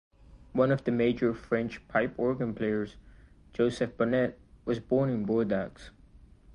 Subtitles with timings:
[0.53, 2.95] One of the major French pipe organ players,
[3.53, 5.69] Joseph Bonnet was born in Bordeaux.